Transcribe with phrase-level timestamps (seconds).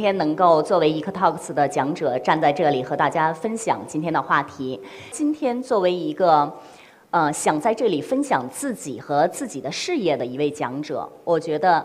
[0.00, 4.80] 今天能够作为 EcoTalks 的讲者站在这里和大家分享今天的话题。
[5.10, 6.50] 今天作为一个
[7.10, 11.84] 呃想在这里分享自己和自己的事业的一位讲者，我觉得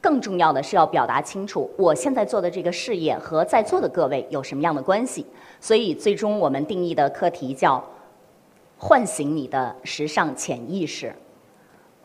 [0.00, 5.26] 更重要的是要表达清楚我现在做的这个事业和在座的各位有什么样的关系。
[5.58, 7.84] 所以最终我们定义的课题叫
[8.78, 11.12] 唤醒你的时尚潜意识。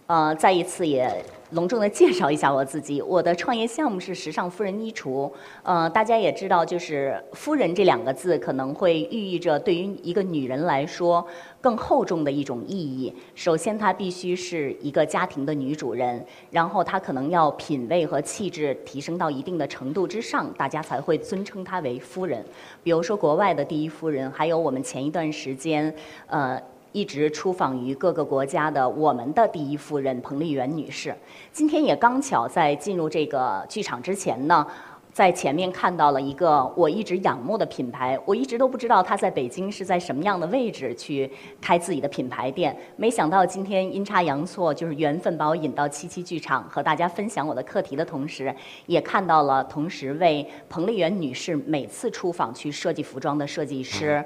[0.08, 1.12] 呃，再一次也
[1.52, 3.02] 隆重的介绍一下我自己。
[3.02, 5.32] 我的创业项目是时尚夫人衣橱。
[5.64, 11.26] 呃，大家也知道，就是“夫人”这两个字可能会寓意着对于一个女人来说
[11.60, 13.12] 更厚重的一种意义。
[13.34, 22.46] 首先，她必须是一个家庭的女主人，然后她可能要品味和气质提升到一定的程度之上，大家才会尊称她为夫人。
[22.84, 25.92] 比如说，国外的第一夫人，还有我们前一段时间，
[26.28, 26.62] 呃。
[26.96, 31.14] 一直出访于各个国家的我们的第一夫人彭丽媛女士，
[31.52, 34.66] 今天也刚巧在进入这个剧场之前呢，
[35.12, 41.30] 在前面看到了一个我一直仰慕的品牌，我一直都不知道她在北京是在什么样的位置去
[41.60, 54.24] 开自己的品牌店，没想到今天阴差阳错，就是缘分把我引到七七剧场和大家分享我的课题的同时，也看到了同时为彭丽媛女士每次出访去设计服装的设计师。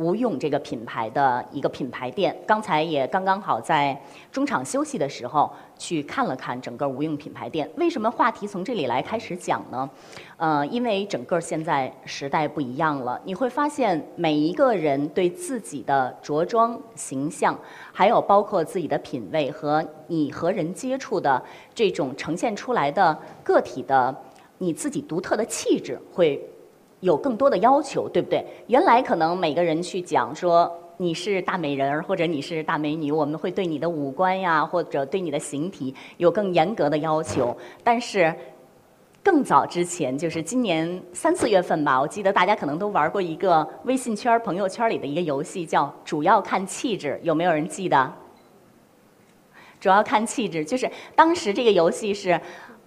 [0.00, 3.94] 无用这个品牌的一个品牌店，刚才也刚刚好在
[4.32, 7.70] 中场休息的时候去看了看整个无用品牌店。
[7.76, 9.90] 为什么话题从这里来开始讲呢？
[10.38, 17.54] 呃，因为整个现在时代不一样了，你会发现每一个人对自己的着装形象，
[17.92, 21.42] 还有包括自己的品味和你和人接触的
[21.74, 23.14] 这种呈现出来的
[23.44, 24.16] 个体的
[24.56, 26.42] 你自己独特的气质会。
[27.00, 28.44] 有更多的要求，对不对？
[28.66, 37.56] 原来可能每个人去讲说你是大美人儿或者你是大美女，我们会对你的五官呀或者对你的形体有更严格的要求。
[37.82, 38.34] 但是
[39.22, 48.12] 更早之前，就是今年三四月份吧，我记得大家可能都玩过一个微信圈、朋友圈里的一个游戏，叫“主要看气质”，有没有人记得？
[49.80, 52.38] 主要看气质，就是当时这个游戏是。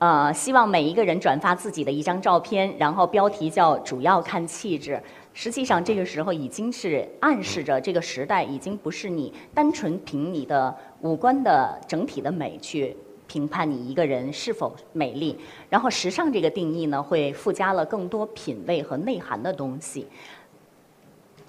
[0.03, 5.01] 呃，希望每一个人转发自己的一张照片，然后标题叫“主要看气质”。
[5.33, 12.93] 实际上，这个时候已经是暗示着这个时代已经不是你单纯凭你的五官的整体的美去
[13.27, 15.39] 评判你一个人是否美丽。
[15.69, 20.05] 然后，时尚这个定义呢，会附加了更多品味和内涵的东西。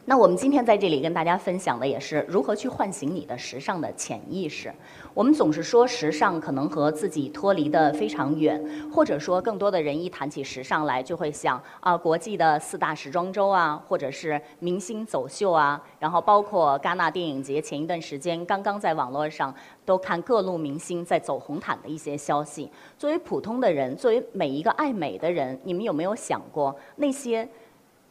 [0.06, 4.70] 那我们今天在这里跟大家分享的也是如何去唤醒你的时尚的潜意识。
[5.15, 8.62] 我们总是说时尚可能和自己脱离的非常远，
[8.93, 19.54] 或者说更多的人一谈起时尚来就会想啊，国际的四大时装周啊，或者是明星走秀啊，然后包括戛纳电影节前一段时间刚刚在网络上
[19.87, 22.70] 都看各路明星在走红毯的一些消息。
[22.98, 27.48] 作为普通的人，作为每一个爱美的人，你们有没有想过那些？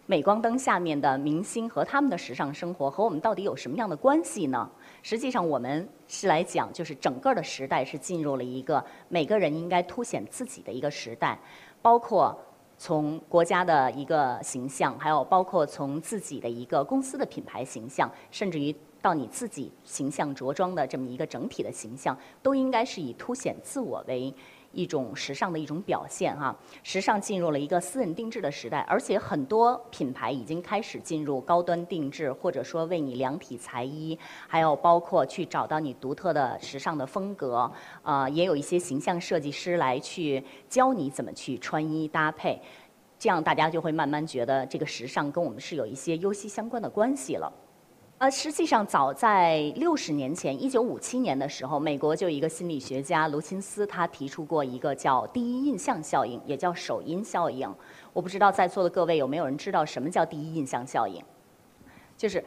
[0.06, 4.70] 镁光灯下面的明星和他们的时尚生活和我们到底有什么样的关系呢？
[5.02, 11.40] 实际上，我们是来讲，就是整个的时代是进入了一个每个人应该凸显自己的一个时代，
[11.82, 12.38] 包括
[12.78, 24.34] 从国家的一个形象，还有包括从自己的一个公司的品牌形象，甚至于到你自己形象着装的这么一个整体的形象，都应该是以凸显自我为。
[24.74, 34.18] 一种时尚的一种表现哈，时尚进入了一个私人定制的时代，而且很多品牌已经开始进入高端定制，或者说为你量体裁衣，
[34.48, 42.60] 还有包括去找到你独特的时尚的风格，呃，也有一些形象设计师来去教你怎么去穿衣搭配，
[43.20, 47.54] 这样大家就会慢慢觉得这个时尚跟我们是有一些优息相关的关系了。
[48.20, 57.70] 呃，实际上早在六十年前，一九五七年的时候，美国就一个心理学家卢钦斯，他提出过一个叫第一印象效应，也叫首因效应。
[58.14, 61.22] 我不知道在座的各位有没有人知道什么叫第一印象效应？
[62.16, 62.42] 就是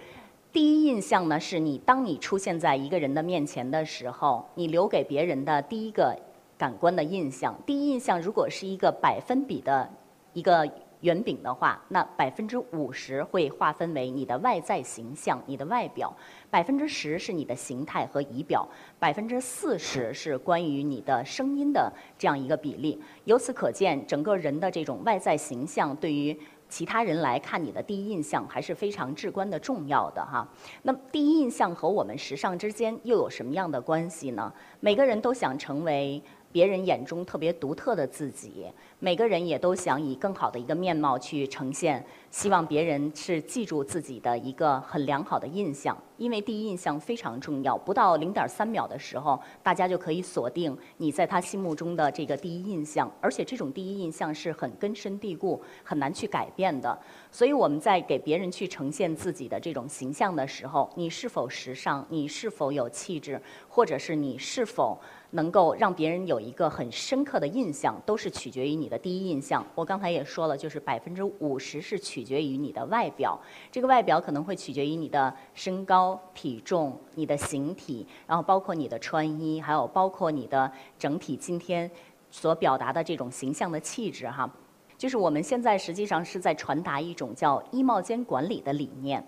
[0.51, 6.19] 第一印象呢，是你当你出现在一个人的面前的时候，你留给别人的第一个
[6.57, 7.55] 感官的印象。
[7.67, 9.91] 第一印象如果是一个百分比的
[10.33, 10.67] 一个。
[11.07, 16.13] 圆饼的话，那百分之五十会划分为你的外在形象、你的外表；
[16.51, 18.67] 百分之十是你的形态和仪表；
[18.99, 23.01] 百分之四十是关于你的声音的这样一个比例。
[23.25, 26.37] 由此可见，整个人的这种外在形象对于
[26.69, 30.45] 其他人来看你的第一印象还是非常至关的重要的哈。
[30.83, 34.53] 那么，第一印象和我们时尚之间又有什么样的关系呢？
[34.81, 36.21] 每个人都想成为。
[36.57, 38.65] 别人眼中特别独特的自己，
[38.99, 42.03] 每个人也都想以更好的一个面貌去呈现
[42.37, 47.79] 希望别人是记住自己的一个很良好的印象，因为第一印象非常重要。
[47.79, 56.99] 不到零点三秒的时候，大家就可以锁定你在他心目中的这个第一印象，而且这种第一印象是很根深蒂固、很难去改变的。
[57.31, 65.01] 所以我们在给别人去呈现自己的这种形象的时候，你是否时尚，你是否有气质，或者是你是否。
[65.33, 69.67] 能够让别人有一个很深刻的印象，都是取决于你的第一印象。
[69.75, 73.41] 我刚才也说了，就是百分之五十是取决于你的外表，
[73.71, 81.89] 这个外表可能会取决于你的身高、体重、你的形体，然后包括你的穿衣，还有包括你的整体今天
[82.31, 84.51] 所表达的这种形象的气质哈。
[84.99, 89.25] 就是我们现在实际上是在传达一种叫衣帽间管理的理念。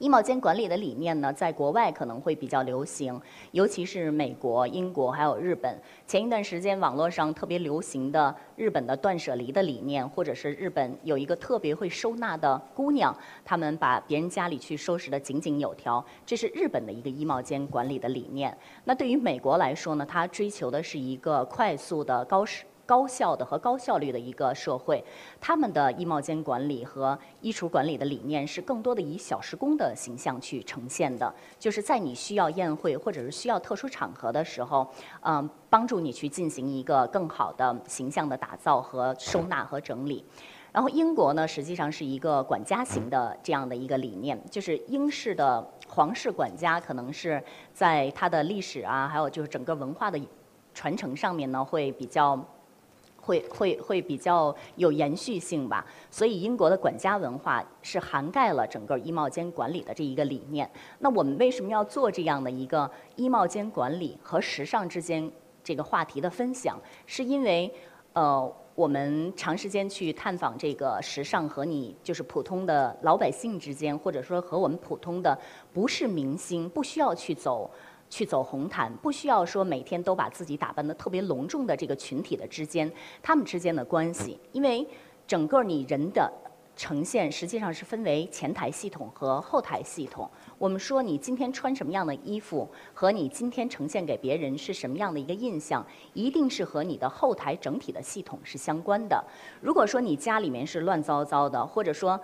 [0.00, 3.20] 衣帽间管理的理念呢，在国外可能会比较流行，
[3.52, 5.78] 尤其是美国、英国还有日本。
[6.06, 13.14] 前一段时间网络上特别流行的日本的断舍离的理念，或者是日本有一个特别会收纳的姑娘，
[13.44, 18.56] 她们把别人家里去收拾得井井有条，这是日本的一个衣帽间管理的理念。
[18.84, 22.64] 那对于美国来说呢，它追求的是一个快速的高时。
[22.90, 25.04] 高效的和高效率的一个社会，
[25.40, 34.84] 他们的衣帽间管理和衣橱管理的理念是更多的以小时工的形象去呈现的，就是在你需要宴会或者是需要特殊场合的时候，
[35.20, 40.24] 嗯，帮助你去进行一个更好的形象的打造和收纳和整理。
[40.72, 47.40] 然后英国呢，实际上是一个管家型的这样的一个理念，就是英式的皇室管家可能是
[47.72, 50.18] 在它的历史啊，还有就是整个文化的
[50.74, 52.36] 传承上面呢，会比较。
[53.30, 60.68] 会会会比较有延续性吧，所以英国的管家文化是涵盖了整个衣帽间管理的这一个理念。
[60.98, 65.30] 那我们为什么要做这样的一个衣帽间管理和时尚之间
[65.62, 66.76] 这个话题的分享？
[67.06, 67.72] 是因为，
[68.14, 75.38] 呃，我们长时间去探访这个时尚和你就是普通的老百姓之间，或者说和我们普通的
[75.72, 77.70] 不是明星，不需要去走。
[78.10, 82.92] 去走红毯，不需要说每天都把自己打扮的特别隆重的这个群体的之间，
[83.22, 84.86] 他们之间的关系，因为
[85.26, 86.30] 整个你人的
[86.74, 90.28] 呈现实际上是分为前台系统和后台系统。
[90.58, 99.24] 我们说你今天穿什么样的衣服，和你今天呈现给别人是什么样的一个印象，一定是和你的后台整体的系统是相关的。
[99.60, 102.20] 如果说你家里面是乱糟糟的，或者说。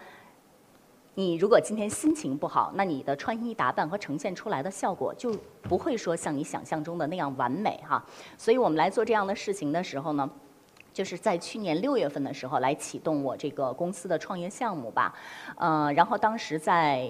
[1.18, 8.04] 你如果今天心情不好，那你的穿衣打扮和呈现出来的效果就不会说像你想象中的那样完美哈。
[8.36, 10.30] 所以我们来做这样的事情的时候呢，
[10.92, 15.14] 就是在去年六月份的时候来启动我这个公司的创业项目吧。
[15.56, 17.08] 呃，然后当时在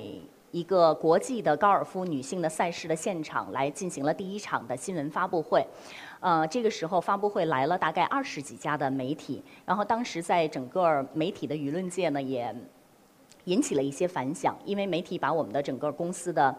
[0.53, 5.67] 一个国际的高尔夫女性的赛事的现场来进行了第一场的新闻发布会。
[6.21, 12.55] 呃，这个时候发布会来了大概二十几家的媒体，然后当时在整个媒体的舆论界呢也。
[13.47, 16.57] 引起了一些反响，因为媒体把我们的整个公司的。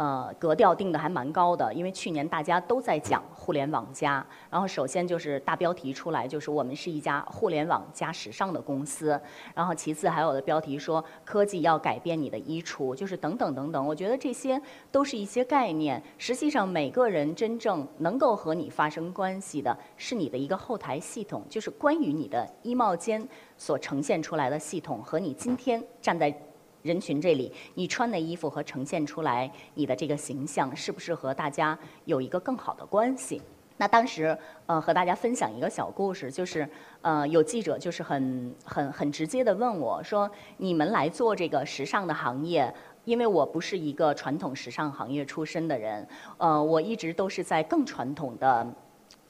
[0.00, 9.20] 呃，格调定的还蛮高的，因为去年大家都在讲互联网加，然后首先就是大标题出来，就是我们是一家互联网加时尚的公司，
[9.54, 13.86] 然后其次还有的标题说科技要改变你的衣橱，就是等等等等。
[13.86, 14.58] 我觉得这些
[14.90, 26.34] 都是一些概念，实际上每个人真正能够和你发生关系的是你的一个后台系统，就是关于你的衣帽间所呈现出来的系统和你今天站在。
[26.82, 33.40] 人群这里，你穿的衣服和呈现出来你的这个形象，是不是和大家有一个更好的关系？
[33.76, 36.68] 那当时，呃，和大家分享一个小故事，就是，
[37.00, 42.72] 呃，有记者就是很很很直接的问我说：“你们来做这个时尚的行业，
[43.06, 46.06] 因为我不是一个传统时尚行业出身的人，
[46.36, 48.66] 呃，我一直都是在更传统的。”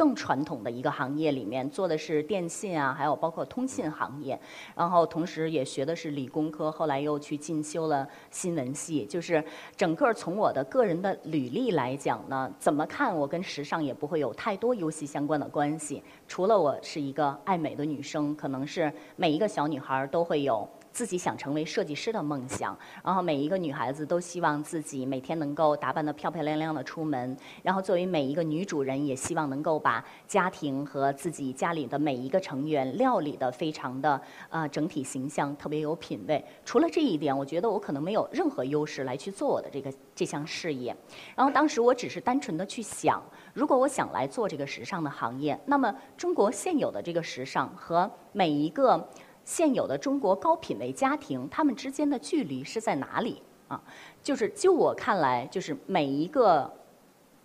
[0.01, 4.41] 更传统的一个行业里面做的是电信啊，还有包括通信行业，
[4.75, 9.05] 然后同时也学的是理工科，后来又去进修了新闻系。
[9.05, 9.45] 就是
[9.77, 16.03] 整个从我的个人的履历来讲呢，怎么看我跟时尚也不会有太多游戏相关的关系。
[16.27, 20.67] 除了我是一个爱美的女生，可能是每一个小女孩都会有。
[20.93, 36.45] 自己想成为设计师的梦想，然后每一个女孩子都希望自己每天能够打扮得漂漂亮亮的出门，然后作为每一个女主人，也希望能够把家庭和自己家里的每一个成员料理得非常的呃整体形象特别有品位。
[36.65, 40.95] 除了这一点，我觉得我可能没有任何优势来去做我的这个这项事业。
[41.37, 43.23] 然后当时我只是单纯的去想，
[43.55, 49.09] 如果我想来做这个时尚的行业，那么中国现有的这个时尚和每一个。
[49.51, 53.83] 现有的中国高品位家庭，他们之间的距离是在哪里啊？
[54.23, 56.73] 就是就我看来，就是每一个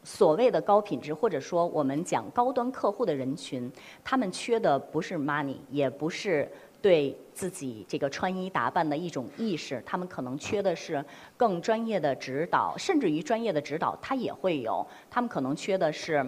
[0.04, 3.72] 所谓的高品质，或者说我们讲高端客户的人群，
[4.04, 6.48] 他们缺的不是 money，也不是
[6.80, 11.04] 对自己这个穿衣打扮的一种意识，他们可能缺的是
[11.36, 16.24] 更专业的指导，甚至于专业的指导他也会有，他们可能缺的是。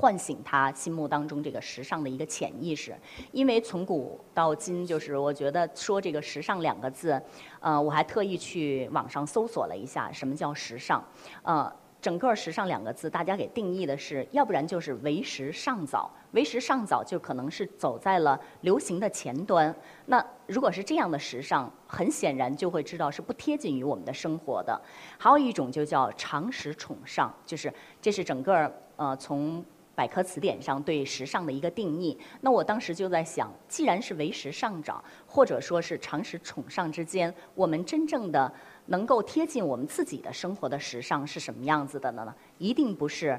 [0.00, 2.96] 唤醒他心目当中这个时尚的一个潜意识，
[3.32, 7.20] 因为从古到今，就是我觉得说这个“时尚”两个字，
[7.60, 11.04] 呃，我还特意去网上搜索了一下什么叫时尚，
[11.42, 19.74] 呃，整个“时尚”两个字，大家给定义的是，要不然就是为时尚早，为时尚早就可能是走在了流行的前端。
[20.06, 24.80] 那如果是这样的时尚，很显然就会知道是不贴近于我们的生活的。
[25.18, 29.62] 还有一种就叫常识崇尚，就是这是整个呃从。
[30.00, 38.50] 百科词典上对时尚的一个定义，那我当时就在想，既然是为时尚早，或者说是常识崇尚之间，我们真正的
[38.86, 42.34] 能够贴近我们自己的生活的时尚是什么样子的呢？
[42.56, 43.38] 一定不是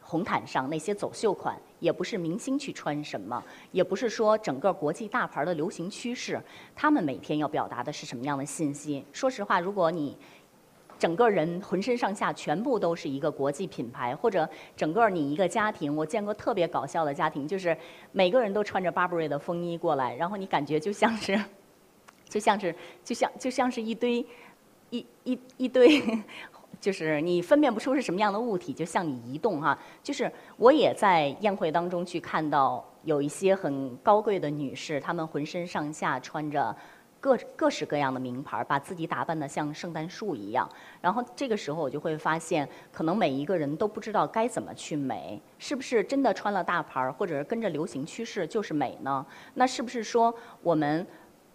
[0.00, 6.40] 红毯上那些走秀款，也不是明星去穿什么，也不是说整个国际大牌的流行趋势，
[6.74, 9.04] 他们每天要表达的是什么样的信息？
[9.12, 10.16] 说实话，如果你
[11.02, 17.76] 整个人浑身上下全部都是一个国际品牌，或者整个你一个家庭，我见过特别搞笑的家庭，就是
[18.12, 21.36] 每个人都穿着 Burberry 的风衣过来，然后你感觉就像是，
[22.28, 24.24] 就像是，就像就像是一堆
[24.90, 26.00] 一一一堆，
[26.80, 29.76] 就是你分辨不出是什么样的物体，就向你移动哈。
[30.04, 36.76] 就是我也在宴会当中去看到有一些很高贵的女士，她们浑身上下穿着。
[37.22, 40.68] 各各式各样的名牌，把自己打扮的像圣诞树一样。
[41.00, 45.40] 然后这个时候，我就会发现，可能每一个人都不知道该怎么去美。
[45.56, 49.24] 是不是真的穿了大牌儿，或者是跟着流行趋势就是美呢？
[49.54, 51.06] 那是不是说，我们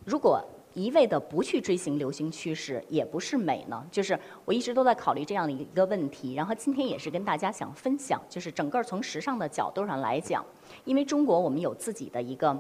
[0.06, 0.42] 如果
[0.74, 3.86] 一味的不去追寻流行趋势，也不是美呢？
[3.92, 6.34] 就是我一直都在考虑这样的一个问题。
[6.34, 10.46] 然后今天也是跟大家想分享，就是整个从时尚的角度上来讲，
[10.86, 12.58] 因为中国我们有自己的一个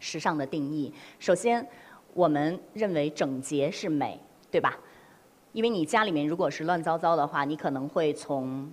[0.00, 0.90] 时尚的定义。
[1.18, 1.68] 首先。
[2.14, 4.78] 我们认为整洁是美，对吧？
[5.52, 8.70] 因为你家里面如果是乱糟糟的话，你可能会从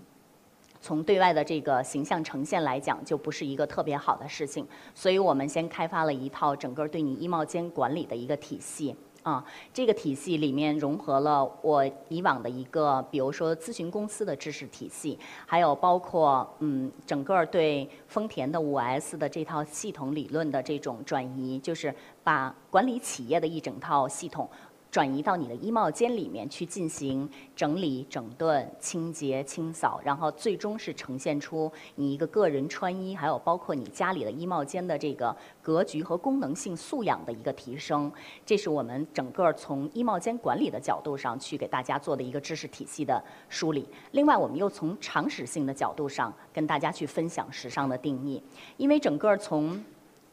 [0.81, 4.65] 从对外的这个形象呈现来讲，就不是一个特别好的事情。
[4.95, 8.95] 所以我们先开发了一套整个对你衣帽间管理的一个体系。
[9.23, 24.49] 啊，这个体系里面融合了我以往的一个，比如说咨询公司的知识体系，还有包括嗯，整个对丰田的五 S 的这套系统理论的这种转移，就是把管理企业的一整套系统。
[24.91, 38.11] 转移到你的衣帽间里面去进行整理、整顿、清洁、清扫，然后最终是呈现出你一个个人穿衣，还有包括你家里的衣帽间的这个格局和功能性素养的一个提升。
[38.43, 43.87] 这是我们整个从衣帽间管理的角度上去给大家做的一个知识体系的梳理。
[44.13, 48.41] 另外，我们又从常识性的角度上跟大家去分享时尚的定义，
[48.77, 49.83] 因为整个从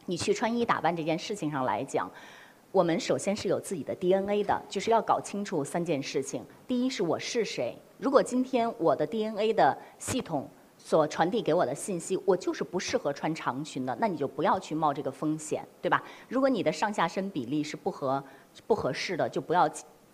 [0.06, 2.10] 你去穿衣打扮这件事情上来讲。
[2.76, 6.44] 我们首先是有自己的 DNA 的，就是要搞清楚三件事情。
[6.68, 7.74] 第一是我是谁。
[7.96, 16.04] 如果今天我的 DNA 的系统所传递给我的信息，我就是不适合穿长裙的，那你就不要去冒这个风险，对吧？
[16.28, 18.22] 如果你的上下身比例是不合
[18.66, 19.66] 不合适的，就不要。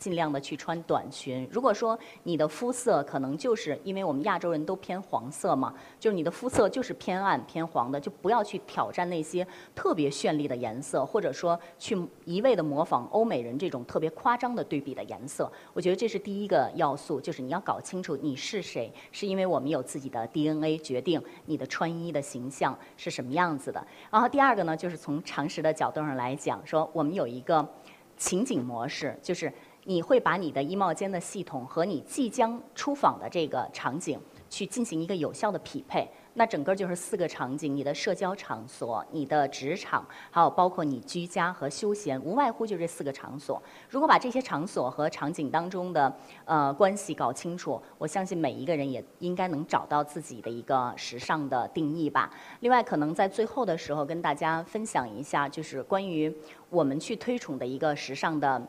[0.03, 1.49] 尽量的去穿短裙。
[1.49, 15.49] 如果说你的肤色可能就是因为我们亚洲人都偏黄色嘛，就是你的肤色就是偏暗偏黄的，就不要去挑战那些特别绚丽的颜色，或者说去一味的模仿欧美人这种特别夸张的对比的颜色。
[15.73, 23.87] 我觉得这是第一个要素，就是你要搞清楚你是谁，是因为我们有自己的 DNA 决定你的穿衣的形象是什么样子的。
[24.11, 27.65] 然后第二个呢，就是从常识的角度上来讲，说我们有一个
[28.17, 29.53] 情景模式，就是。
[29.85, 43.61] 你会把你的衣帽间的系统和你即将出访的这个场景去进行一个有效的匹配，那整个就是四个场景：你的社交场所、你的职场，还有包括你居家和休闲，无外乎就这四个场所。
[43.89, 52.31] 如果把这些场所和场景当中的呃关系搞清楚，我相信每一个人也应该能找到自己的一个时尚的定义吧。
[52.61, 56.33] 另外，可能在最后的时候跟大家分享一下，就是关于
[56.71, 58.63] 我们去推崇的一个时尚的。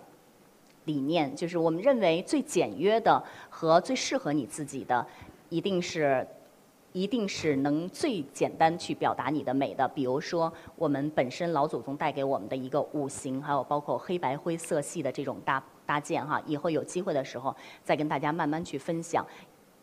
[0.85, 5.05] 理念就是我们认为最简约的和最适合你自己的，
[5.49, 6.27] 一定是，
[6.91, 9.87] 一定是能最简单去表达你的美的。
[9.87, 16.41] 比如说，我们本身老祖宗带给我们的一个五行，还有包括黑白灰色系的这种搭搭建哈。
[16.45, 19.25] 以后有机会的时候，再跟大家慢慢去分享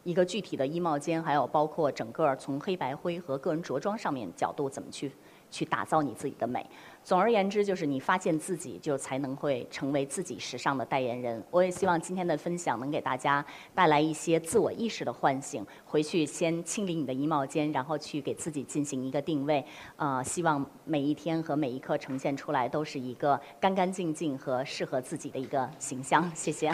[0.04, 5.10] 一个具体的衣帽间，还有包括整个从黑白灰和个人着装上面角度怎么去
[5.50, 6.64] 去打造你自己的美。
[7.02, 11.42] 总而言之，就是你发现自己，就才能会成为自己时尚的代言人。
[11.50, 15.66] 我也希望今天的分享能给大家带来一些自我意识的唤醒。
[15.84, 19.64] 回去先清理你的衣帽间，然后去给自己进行一个定位。
[19.96, 26.30] 呃，希望每一天和每一刻呈现出来都是一个干干净净和适合自己的一个形象。
[26.34, 26.70] 谢谢。